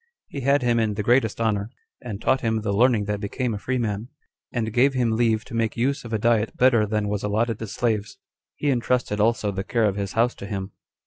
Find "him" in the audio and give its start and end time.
0.63-0.79, 2.41-2.61, 4.95-5.11, 10.47-10.71